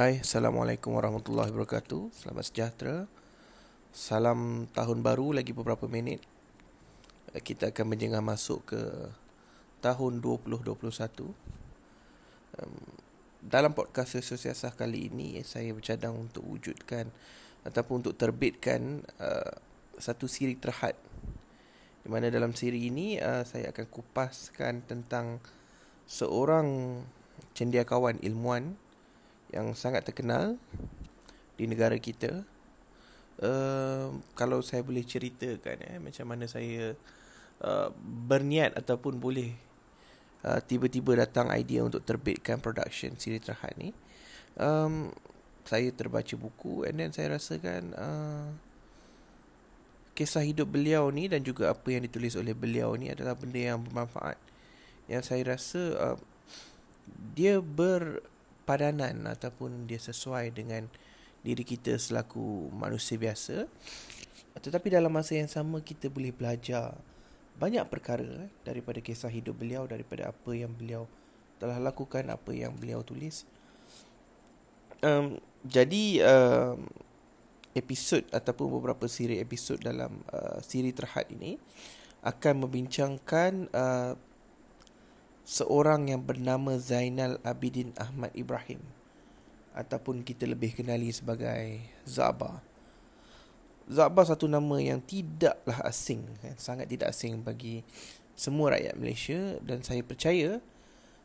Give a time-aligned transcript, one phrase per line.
[0.00, 2.08] Hai, Assalamualaikum warahmatullahi wabarakatuh.
[2.24, 3.04] Selamat sejahtera.
[3.92, 6.24] Salam tahun baru lagi beberapa minit.
[7.36, 8.80] Kita akan menjengah masuk ke
[9.84, 10.72] tahun 2021
[13.44, 17.12] Dalam podcast Sosiasah kali ini Saya bercadang untuk wujudkan
[17.68, 19.52] Ataupun untuk terbitkan uh,
[20.00, 20.96] Satu siri terhad.
[22.00, 25.44] Di mana dalam siri ini uh, Saya akan kupaskan tentang
[26.08, 27.04] Seorang
[27.52, 28.80] cendekiawan ilmuwan
[29.50, 30.58] yang sangat terkenal
[31.58, 32.46] di negara kita.
[33.40, 36.92] Uh, kalau saya boleh ceritakan eh, macam mana saya
[37.64, 37.88] uh,
[38.28, 39.56] berniat ataupun boleh
[40.44, 43.96] uh, tiba-tiba datang idea untuk terbitkan production siri terhad ni.
[44.60, 45.12] Um,
[45.64, 48.50] saya terbaca buku and then saya rasakan uh,
[50.12, 53.80] kisah hidup beliau ni dan juga apa yang ditulis oleh beliau ni adalah benda yang
[53.80, 54.36] bermanfaat.
[55.08, 56.18] Yang saya rasa uh,
[57.32, 58.20] dia ber
[58.64, 60.86] padanan ataupun dia sesuai dengan
[61.40, 63.64] diri kita selaku manusia biasa.
[64.60, 66.96] Tetapi dalam masa yang sama kita boleh belajar
[67.60, 71.04] banyak perkara eh, daripada kisah hidup beliau daripada apa yang beliau
[71.60, 73.44] telah lakukan apa yang beliau tulis.
[75.04, 76.88] Um, jadi um,
[77.76, 81.60] episod ataupun beberapa siri episod dalam uh, siri terhad ini
[82.24, 84.12] akan membincangkan uh,
[85.50, 88.78] seorang yang bernama Zainal Abidin Ahmad Ibrahim
[89.74, 92.62] ataupun kita lebih kenali sebagai Zaba.
[93.90, 96.54] Zaba satu nama yang tidaklah asing, kan?
[96.54, 97.82] sangat tidak asing bagi
[98.38, 100.62] semua rakyat Malaysia dan saya percaya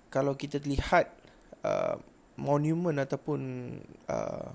[0.10, 1.14] kalau kita lihat
[1.62, 2.02] uh,
[2.34, 3.42] monumen ataupun
[4.10, 4.50] uh,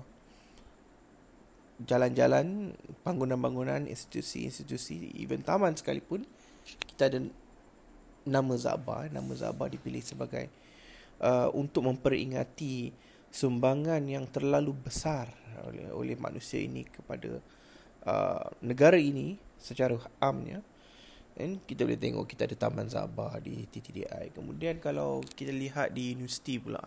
[1.87, 2.75] jalan-jalan,
[3.07, 6.27] bangunan-bangunan, institusi-institusi, even taman sekalipun,
[6.91, 7.23] kita ada
[8.25, 10.49] nama Zabah nama Zabah dipilih sebagai
[11.21, 12.93] uh, untuk memperingati
[13.31, 15.31] sumbangan yang terlalu besar
[15.63, 17.39] oleh oleh manusia ini kepada
[18.05, 20.59] uh, negara ini secara amnya.
[21.31, 26.11] Dan kita boleh tengok kita ada Taman Zabah di TTDI kemudian kalau kita lihat di
[26.11, 26.83] universiti pula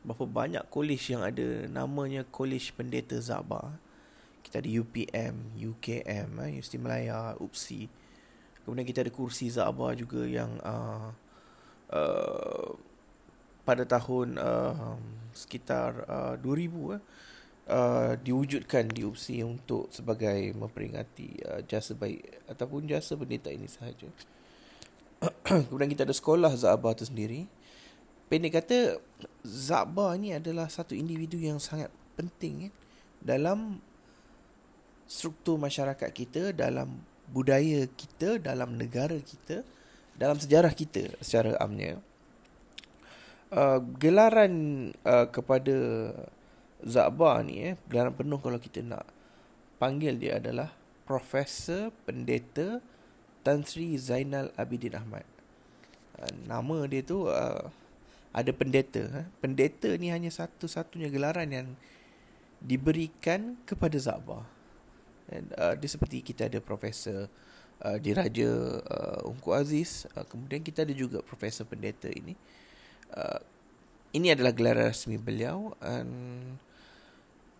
[0.00, 3.76] berapa banyak kolej yang ada namanya Kolej Pendeta Zabah
[4.40, 7.99] kita ada UPM, UKM, eh, Universiti Melaya, UPSI
[8.64, 11.10] Kemudian kita ada kursi Zaba juga yang uh,
[11.90, 12.70] uh,
[13.64, 14.96] pada tahun uh,
[15.32, 17.00] sekitar uh, 2000 eh,
[17.70, 24.10] uh, diwujudkan di UPSI untuk sebagai memperingati uh, jasa baik ataupun jasa pendeta ini sahaja.
[25.68, 27.46] Kemudian kita ada sekolah Zaba itu sendiri.
[28.30, 28.98] Pendek kata
[29.42, 32.72] Zaba ni adalah satu individu yang sangat penting eh,
[33.18, 33.82] dalam
[35.10, 39.62] struktur masyarakat kita dalam budaya kita dalam negara kita
[40.18, 41.96] dalam sejarah kita secara amnya
[43.54, 44.52] uh, gelaran
[45.06, 45.76] uh, kepada
[46.80, 49.06] Zabah ni eh gelaran penuh kalau kita nak
[49.78, 50.72] panggil dia adalah
[51.04, 52.82] Profesor Pendeta
[53.40, 55.24] Tan Sri Zainal Abidin Ahmad
[56.18, 57.70] uh, nama dia tu uh,
[58.30, 59.26] ada pendeta eh.
[59.42, 61.68] pendeta ni hanya satu-satunya gelaran yang
[62.62, 64.59] diberikan kepada Zabah
[65.30, 67.30] And, uh, dia seperti kita ada Profesor
[67.86, 68.50] uh, Diraja
[68.82, 70.10] uh, Ungku Aziz.
[70.12, 72.34] Uh, kemudian kita ada juga Profesor Pendeta ini.
[73.14, 73.38] Uh,
[74.10, 75.78] ini adalah gelar rasmi beliau.
[75.78, 76.58] And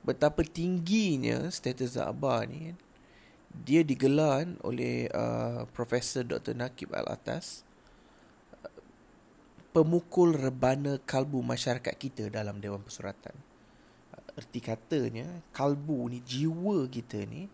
[0.03, 2.75] betapa tingginya status Zaba ni.
[3.51, 6.55] Dia digelar oleh uh, Profesor Dr.
[6.55, 7.67] Nakib Al-Atas.
[8.63, 8.71] Uh,
[9.75, 13.35] pemukul rebana kalbu masyarakat kita dalam Dewan Persuratan.
[14.15, 17.51] Uh, erti katanya, kalbu ni, jiwa kita ni,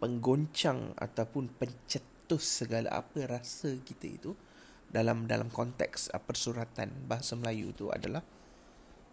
[0.00, 4.32] penggoncang ataupun pencetus segala apa rasa kita itu
[4.90, 8.24] dalam dalam konteks uh, persuratan bahasa Melayu itu adalah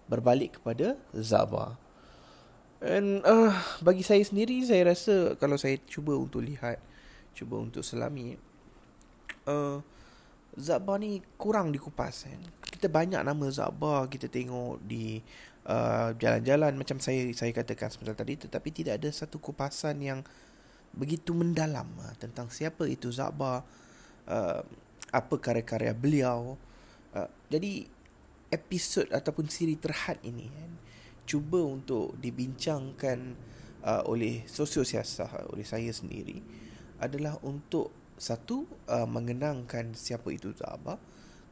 [0.07, 1.77] berbalik kepada zaba.
[2.81, 3.53] And uh,
[3.83, 6.81] bagi saya sendiri saya rasa kalau saya cuba untuk lihat
[7.37, 8.37] cuba untuk selami
[9.45, 9.81] uh,
[10.57, 12.41] Zaba ni kurang dikupas kan.
[12.65, 15.21] Kita banyak nama Zaba kita tengok di
[15.69, 20.19] uh, jalan-jalan macam saya saya katakan sebentar tadi tetapi tidak ada satu kupasan yang
[20.93, 23.63] begitu mendalam uh, tentang siapa itu Zaba,
[24.27, 24.61] uh,
[25.11, 26.59] apa karya-karya beliau.
[27.15, 27.87] Uh, jadi
[28.51, 30.71] episod ataupun siri terhad ini kan,
[31.27, 33.35] cuba untuk dibincangkan
[33.83, 36.39] uh, oleh sosiosiasah oleh saya sendiri
[37.03, 40.97] adalah untuk satu uh, mengenangkan siapa itu Zaba,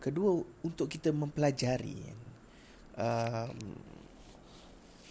[0.01, 2.19] kedua untuk kita mempelajari kan,
[2.97, 3.49] uh,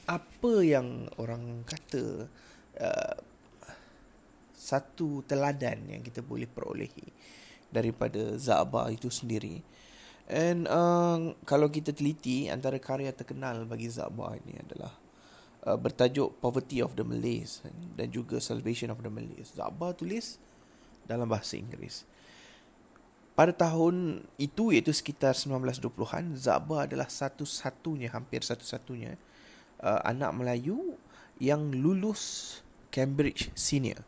[0.05, 2.29] apa yang orang kata
[2.81, 3.17] uh,
[4.65, 7.13] satu teladan yang kita boleh perolehi
[7.69, 9.61] daripada Zaba itu sendiri
[10.25, 14.93] And uh, kalau kita teliti antara karya terkenal bagi Zabah ini adalah
[15.69, 17.61] uh, bertajuk Poverty of the Malays
[17.93, 19.53] dan juga Salvation of the Malays.
[19.53, 20.41] Zabah tulis
[21.05, 22.09] dalam bahasa Inggeris.
[23.37, 29.21] Pada tahun itu iaitu sekitar 1920-an, Zabah adalah satu-satunya hampir satu-satunya
[29.85, 30.97] uh, anak Melayu
[31.37, 32.57] yang lulus
[32.89, 34.01] Cambridge Senior.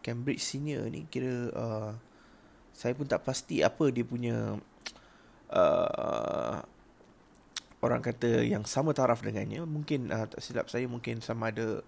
[0.00, 1.92] Cambridge Senior ni kira uh,
[2.72, 4.56] saya pun tak pasti apa dia punya
[5.52, 6.56] uh,
[7.80, 9.64] orang kata yang sama taraf dengannya.
[9.64, 11.84] Mungkin uh, tak silap saya mungkin sama ada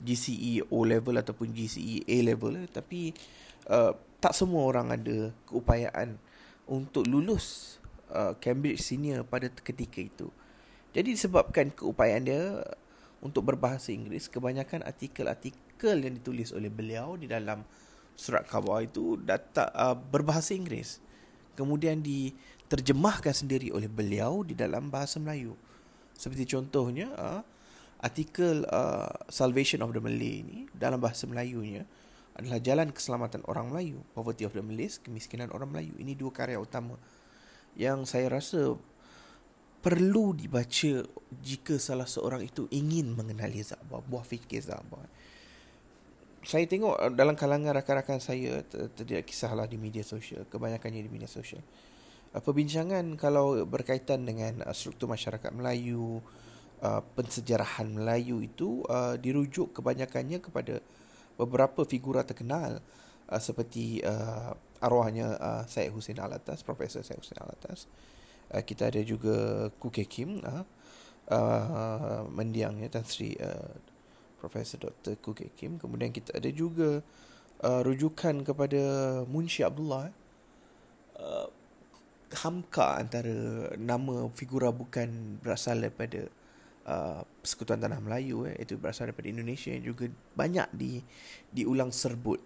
[0.00, 2.68] GCE O level ataupun GCE A level.
[2.72, 3.12] Tapi
[3.68, 6.16] uh, tak semua orang ada keupayaan
[6.68, 7.76] untuk lulus
[8.12, 10.28] uh, Cambridge Senior pada ketika itu.
[10.92, 12.60] Jadi disebabkan keupayaan dia
[13.24, 15.60] untuk berbahasa Inggeris kebanyakan artikel-artikel
[15.90, 17.66] yang ditulis oleh beliau di dalam
[18.14, 21.02] surat khabar itu data uh, berbahasa Inggeris.
[21.58, 25.58] Kemudian diterjemahkan sendiri oleh beliau di dalam bahasa Melayu.
[26.14, 27.42] Seperti contohnya uh,
[28.02, 31.86] artikel uh, Salvation of the Malay ini dalam bahasa Melayunya
[32.32, 35.94] adalah jalan keselamatan orang Melayu Poverty of the Malays kemiskinan orang Melayu.
[36.00, 36.96] Ini dua karya utama
[37.76, 38.76] yang saya rasa
[39.82, 41.02] perlu dibaca
[41.42, 45.02] jika salah seorang itu ingin mengenali Zabah buah fikir Zabah
[46.42, 48.66] saya tengok uh, dalam kalangan rakan-rakan saya
[48.98, 51.62] tidak kisahlah di media sosial kebanyakannya di media sosial.
[52.34, 56.20] Uh, perbincangan kalau berkaitan dengan uh, struktur masyarakat Melayu
[57.14, 58.82] pensejarahan Melayu itu
[59.22, 60.82] dirujuk kebanyakannya kepada
[61.38, 62.82] beberapa figura terkenal
[63.38, 64.02] seperti
[64.82, 65.38] arwahnya
[65.70, 67.86] Syed Hussein Alatas Profesor Syed Hussein Alatas
[68.66, 70.42] kita ada juga Kuke Kim
[72.34, 73.38] mendiangnya Tan Sri
[74.42, 75.14] Profesor Dr.
[75.22, 75.78] Kuke Kim.
[75.78, 76.98] Kemudian kita ada juga
[77.62, 78.82] uh, rujukan kepada
[79.30, 80.10] Munshi Abdullah.
[81.14, 81.46] Uh,
[82.42, 86.26] hamka antara nama figura bukan berasal daripada
[86.88, 90.98] uh, Persekutuan Tanah Melayu eh, itu berasal daripada Indonesia yang juga banyak di
[91.52, 92.40] diulang serbut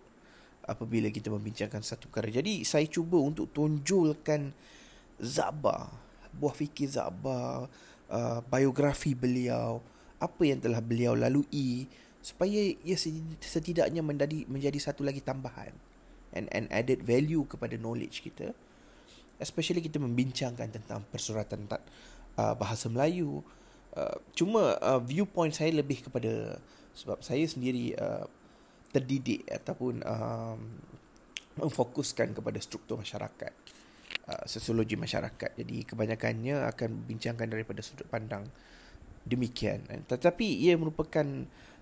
[0.67, 2.29] apabila kita membincangkan satu perkara.
[2.29, 4.51] Jadi saya cuba untuk tunjulkan
[5.23, 5.89] Zabah,
[6.35, 7.71] buah fikir Zabah,
[8.11, 9.79] uh, biografi beliau,
[10.17, 11.89] apa yang telah beliau lalui
[12.25, 12.97] supaya ia
[13.39, 15.71] setidaknya menjadi menjadi satu lagi tambahan
[16.35, 18.51] and and added value kepada knowledge kita.
[19.37, 23.45] Especially kita membincangkan tentang persuratan uh, bahasa Melayu.
[23.97, 26.61] Uh, cuma uh, viewpoint saya lebih kepada
[26.97, 28.25] sebab saya sendiri uh,
[28.93, 30.61] terdidik ataupun um,
[31.61, 33.53] memfokuskan kepada struktur masyarakat
[34.29, 35.53] uh, sosiologi masyarakat.
[35.57, 38.49] Jadi kebanyakannya akan bincangkan daripada sudut pandang
[39.27, 40.01] demikian kan.
[40.07, 41.27] tetapi ia merupakan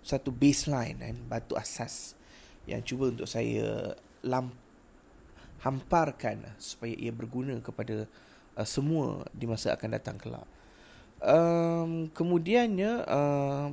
[0.01, 2.17] satu baseline kan batu asas
[2.65, 3.93] yang cuba untuk saya
[4.25, 4.57] lamp
[5.61, 8.09] hamparkan supaya ia berguna kepada
[8.57, 10.49] uh, semua di masa akan datang kelak
[11.21, 13.69] um, kemudiannya uh,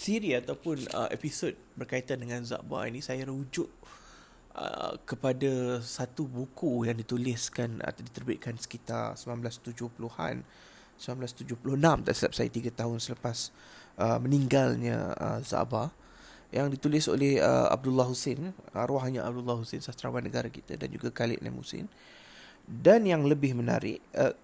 [0.00, 3.68] siri ataupun uh, episod berkaitan dengan Zabah ini saya rujuk
[4.50, 10.42] Uh, kepada satu buku yang dituliskan atau diterbitkan sekitar 1970-an
[10.98, 13.54] 1976 tak silap saya 3 tahun selepas
[13.94, 15.94] uh, meninggalnya uh, Zabah
[16.50, 21.38] yang ditulis oleh uh, Abdullah Hussein arwahnya Abdullah Hussein sastrawan negara kita dan juga Khalid
[21.46, 21.86] Lam Hussein
[22.66, 24.34] dan yang lebih menarik uh,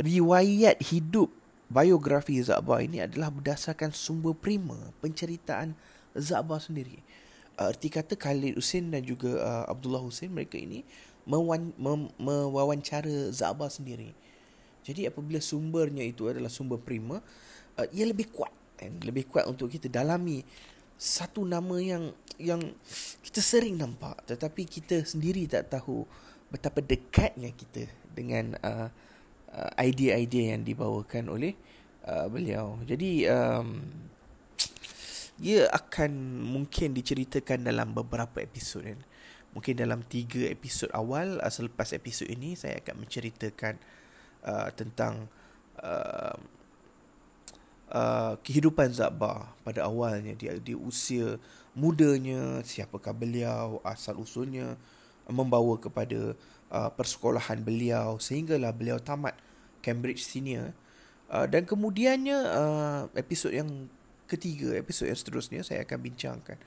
[0.00, 1.28] riwayat hidup
[1.68, 5.76] biografi Zabah ini adalah berdasarkan sumber prima penceritaan
[6.14, 7.00] Zabah sendiri.
[7.00, 7.23] uh,
[7.58, 10.82] erti kata Khalid Hussein dan juga uh, Abdullah Hussein mereka ini
[11.24, 14.12] mewan, mem, mewawancara Zabah sendiri.
[14.84, 17.22] Jadi apabila sumbernya itu adalah sumber prima,
[17.78, 18.92] uh, ia lebih kuat kan?
[19.00, 20.42] lebih kuat untuk kita dalami
[20.94, 22.62] satu nama yang yang
[23.22, 26.06] kita sering nampak tetapi kita sendiri tak tahu
[26.50, 28.90] betapa dekatnya kita dengan uh,
[29.50, 31.54] uh, idea-idea yang dibawakan oleh
[32.06, 32.78] uh, beliau.
[32.86, 33.82] Jadi um,
[35.42, 39.00] ia akan mungkin diceritakan dalam beberapa episod kan.
[39.54, 43.78] Mungkin dalam tiga episod awal uh, selepas episod ini saya akan menceritakan
[44.42, 45.30] uh, tentang
[45.78, 46.34] uh,
[47.94, 51.38] uh, kehidupan Zabah pada awalnya dia di usia
[51.74, 54.78] mudanya, siapakah beliau, asal usulnya
[55.30, 56.36] membawa kepada
[56.68, 59.34] uh, persekolahan beliau sehinggalah beliau tamat
[59.80, 60.76] Cambridge Senior
[61.32, 63.88] uh, dan kemudiannya uh, episod yang
[64.24, 66.58] ketiga episod yang seterusnya saya akan bincangkan.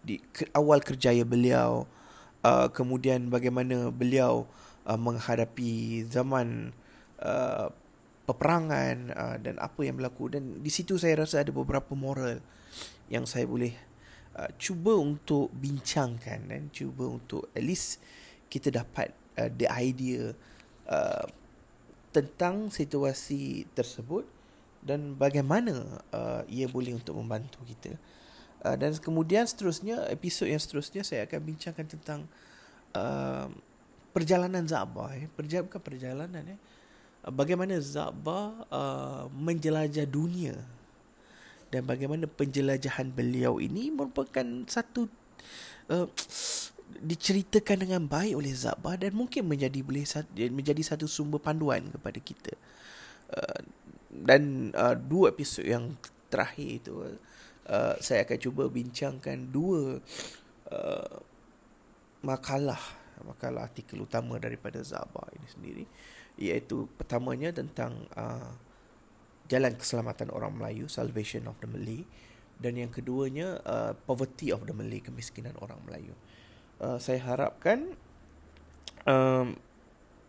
[0.00, 1.84] Di ke, awal kerjaya beliau
[2.44, 4.48] uh, kemudian bagaimana beliau
[4.88, 6.72] uh, menghadapi zaman
[7.20, 7.68] uh,
[8.24, 10.32] peperangan uh, dan apa yang berlaku.
[10.32, 12.40] Dan di situ saya rasa ada beberapa moral
[13.10, 13.74] yang saya boleh
[14.38, 17.98] uh, cuba untuk bincangkan dan cuba untuk at least
[18.46, 20.30] kita dapat uh, the idea
[20.86, 21.26] uh,
[22.10, 24.26] tentang situasi tersebut
[24.80, 27.94] dan bagaimana uh, ia boleh untuk membantu kita.
[28.60, 32.20] Uh, dan kemudian seterusnya episod yang seterusnya saya akan bincangkan tentang
[32.92, 33.48] uh,
[34.10, 36.58] perjalanan Zaba eh perjalanan bukan perjalanan eh
[37.24, 40.60] uh, bagaimana Zaba uh, menjelajah dunia
[41.70, 45.06] dan bagaimana penjelajahan beliau ini merupakan satu
[45.88, 46.10] uh,
[46.98, 50.02] diceritakan dengan baik oleh Zaba dan mungkin menjadi boleh
[50.50, 52.52] menjadi satu sumber panduan kepada kita.
[53.30, 53.62] Uh,
[54.10, 55.94] dan uh, dua episod yang
[56.26, 56.94] terakhir itu
[57.70, 60.02] uh, saya akan cuba bincangkan dua
[60.74, 61.16] uh,
[62.26, 62.80] makalah
[63.22, 65.84] makalah artikel utama daripada Zaba ini sendiri.
[66.40, 68.52] Iaitu pertamanya tentang uh,
[69.52, 72.02] jalan keselamatan orang Melayu salvation of the Malay.
[72.60, 76.16] Dan yang keduanya uh, poverty of the Malay kemiskinan orang Melayu.
[76.80, 77.92] Uh, saya harapkan
[79.04, 79.56] um,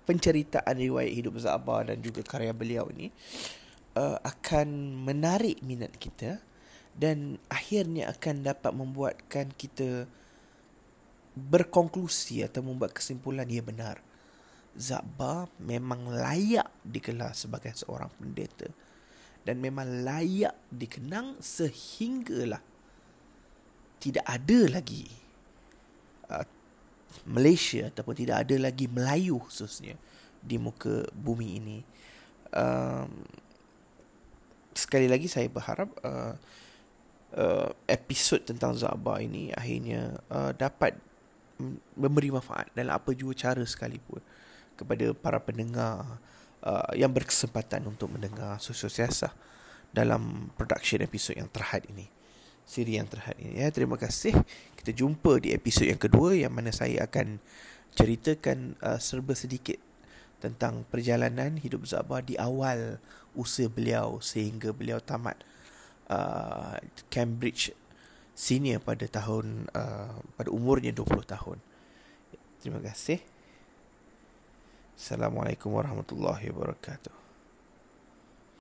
[0.03, 3.60] penceritaan riwayat hidup Zaba dan juga karya beliau ini uh,
[3.99, 4.67] akan
[5.03, 6.39] menarik minat kita
[6.95, 10.07] dan akhirnya akan dapat membuatkan kita
[11.35, 13.99] berkonklusi atau membuat kesimpulan ia benar.
[14.71, 18.71] Zabba memang layak dikelar sebagai seorang pendeta
[19.43, 22.63] dan memang layak dikenang sehinggalah
[23.99, 25.11] tidak ada lagi
[26.31, 26.47] uh,
[27.27, 29.99] Malaysia ataupun tidak ada lagi Melayu khususnya
[30.39, 31.79] di muka bumi ini.
[32.51, 33.27] Um,
[34.81, 36.33] sekali lagi saya berharap uh,
[37.37, 40.97] uh, episod tentang Zabba ini akhirnya uh, dapat
[41.93, 44.19] memberi manfaat dalam apa jua cara sekalipun
[44.73, 46.17] kepada para pendengar
[46.65, 49.29] uh, yang berkesempatan untuk mendengar sosial siasah
[49.93, 52.09] dalam production episod yang terhad ini
[52.71, 53.59] siri yang terhad ini.
[53.59, 54.31] Ya terima kasih.
[54.79, 57.43] Kita jumpa di episod yang kedua yang mana saya akan
[57.91, 59.75] ceritakan uh, serba sedikit
[60.39, 62.97] tentang perjalanan hidup Zabah di awal
[63.37, 65.39] usia beliau sehingga beliau tamat
[66.11, 66.75] uh,
[67.07, 67.71] Cambridge
[68.35, 71.57] senior pada tahun uh, pada umurnya 20 tahun.
[72.61, 73.21] Terima kasih.
[74.97, 77.20] Assalamualaikum warahmatullahi wabarakatuh.